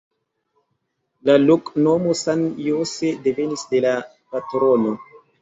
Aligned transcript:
La 1.29 1.35
loknomo 1.43 2.15
San 2.23 2.41
Jose 2.69 3.13
devenis 3.29 3.67
de 3.75 3.85
la 3.87 3.95
patrono. 4.35 4.97